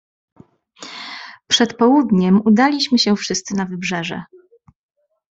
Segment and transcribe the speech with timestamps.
[1.47, 4.23] "Przed południem udaliśmy się wszyscy na wybrzeże."